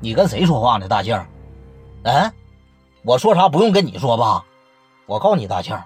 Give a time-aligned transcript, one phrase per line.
[0.00, 1.22] 你跟谁说话呢，大庆？
[2.02, 2.32] 嗯，
[3.02, 4.44] 我说啥不用跟你说吧？
[5.06, 5.78] 我告诉你，大庆，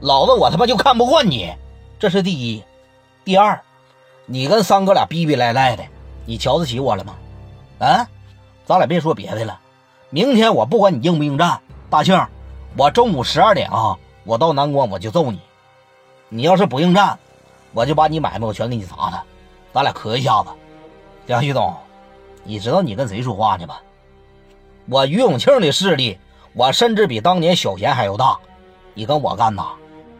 [0.00, 1.52] 老子我他妈就看不惯你，
[1.98, 2.62] 这是第一。
[3.24, 3.60] 第二，
[4.26, 5.84] 你跟三哥俩逼逼赖赖的，
[6.26, 7.14] 你瞧得起我了吗？
[7.78, 8.06] 啊，
[8.66, 9.58] 咱俩别说别的了，
[10.10, 12.20] 明天我不管你应不应战，大庆，
[12.76, 15.40] 我中午十二点啊，我到南关我就揍你。
[16.28, 17.18] 你要是不应战，
[17.72, 19.24] 我就把你买卖我全给你砸了，
[19.72, 20.50] 咱俩磕一下子。
[21.26, 21.74] 梁旭东，
[22.44, 23.76] 你知道你跟谁说话呢吗？
[24.88, 26.18] 我于永庆的势力，
[26.54, 28.38] 我甚至比当年小贤还要大。
[28.94, 29.66] 你跟我干呐？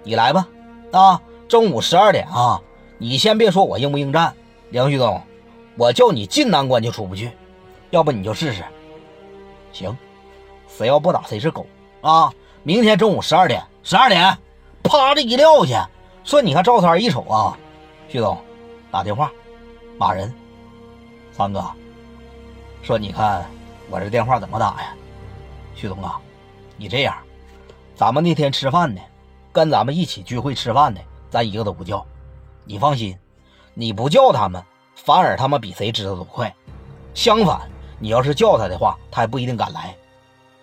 [0.02, 0.46] 你来吧！
[0.92, 2.60] 啊，中午十二点啊！
[2.98, 4.34] 你先别说我应不应战，
[4.70, 5.20] 梁旭东，
[5.76, 7.30] 我叫你进南关就出不去，
[7.90, 8.64] 要不你就试试。
[9.72, 9.96] 行，
[10.68, 11.66] 谁要不打谁是狗
[12.00, 12.32] 啊！
[12.62, 14.36] 明天中午十二点，十二点，
[14.82, 15.88] 啪的一撂下，
[16.24, 17.56] 说你看赵三一瞅啊，
[18.08, 18.36] 旭东
[18.90, 19.32] 打电话
[19.96, 20.32] 骂人，
[21.32, 21.64] 三哥
[22.82, 23.44] 说你看
[23.90, 24.94] 我这电话怎么打呀？
[25.74, 26.18] 旭东啊，
[26.76, 27.14] 你这样。
[27.94, 29.00] 咱们那天吃饭呢，
[29.52, 32.04] 跟咱们一起聚会吃饭的，咱一个都不叫。
[32.64, 33.18] 你放心，
[33.74, 34.62] 你不叫他们，
[34.94, 36.54] 反而他们比谁知道都快。
[37.14, 39.94] 相反，你要是叫他的话，他还不一定敢来。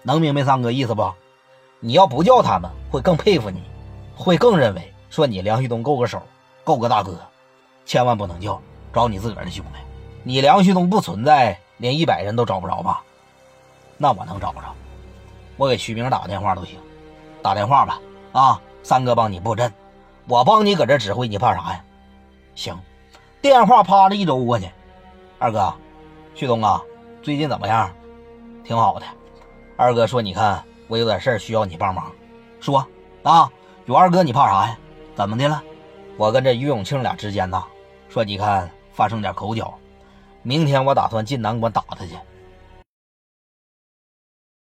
[0.02, 1.12] 能明白三哥意思不？
[1.80, 3.64] 你要不叫他们，会更佩服你，
[4.16, 6.22] 会更认为说你梁旭东够个手，
[6.64, 7.20] 够个大哥。
[7.86, 8.62] 千万不能叫，
[8.94, 9.80] 找你自个儿的兄弟。
[10.23, 13.04] 你梁旭东不存在，连一百人都找不着吧？
[13.98, 14.62] 那我能找着，
[15.58, 16.80] 我给徐明打个电话都行。
[17.42, 18.00] 打电话吧，
[18.31, 19.72] 啊，三哥帮你布阵，
[20.28, 21.84] 我帮你搁这指挥，你怕啥呀？
[22.56, 22.78] 行，
[23.42, 24.70] 电话啪的一周过去，
[25.38, 25.73] 二哥，
[26.34, 26.81] 旭东啊，
[27.22, 27.90] 最近怎么样？
[28.64, 29.06] 挺好的。
[29.78, 32.12] 二哥说，你看我有点事需要你帮忙，
[32.59, 32.86] 说
[33.23, 33.50] 啊，
[33.86, 34.78] 有二哥你怕啥呀？
[35.16, 35.62] 怎么的了？
[36.18, 37.64] 我跟这于永庆俩之间呐，
[38.09, 39.73] 说你看发生点口角，
[40.48, 42.12] 明天我打算进南关打他去，